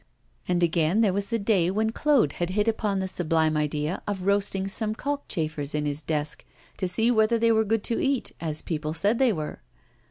And 0.47 0.63
again 0.63 1.01
there 1.01 1.13
was 1.13 1.27
the 1.27 1.37
day 1.37 1.69
when 1.69 1.91
Claude 1.91 2.31
had 2.31 2.49
hit 2.49 2.67
upon 2.67 2.97
the 2.97 3.07
sublime 3.07 3.55
idea 3.55 4.01
of 4.07 4.23
roasting 4.23 4.67
some 4.67 4.95
cockchafers 4.95 5.75
in 5.75 5.85
his 5.85 6.01
desk 6.01 6.43
to 6.77 6.87
see 6.87 7.11
whether 7.11 7.37
they 7.37 7.51
were 7.51 7.63
good 7.63 7.83
to 7.83 8.03
eat, 8.03 8.31
as 8.41 8.63
people 8.63 8.95
said 8.95 9.19
they 9.19 9.31
were. 9.31 9.61